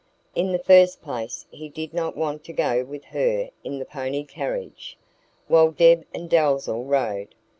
[0.33, 4.23] In the first place, he did not want to go with her in the pony
[4.23, 4.97] carriage,
[5.47, 7.35] while Deb and Dalzell rode.